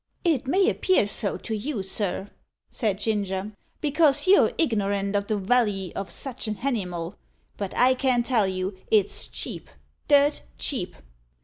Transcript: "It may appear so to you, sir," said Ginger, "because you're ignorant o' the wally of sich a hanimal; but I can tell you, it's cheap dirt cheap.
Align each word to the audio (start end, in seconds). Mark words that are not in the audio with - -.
"It 0.23 0.47
may 0.47 0.67
appear 0.67 1.05
so 1.05 1.37
to 1.37 1.55
you, 1.55 1.83
sir," 1.83 2.31
said 2.71 2.97
Ginger, 2.97 3.51
"because 3.81 4.25
you're 4.25 4.51
ignorant 4.57 5.15
o' 5.15 5.21
the 5.21 5.37
wally 5.37 5.95
of 5.95 6.09
sich 6.09 6.47
a 6.47 6.53
hanimal; 6.53 7.13
but 7.55 7.77
I 7.77 7.93
can 7.93 8.23
tell 8.23 8.47
you, 8.47 8.75
it's 8.89 9.27
cheap 9.27 9.69
dirt 10.07 10.41
cheap. 10.57 10.95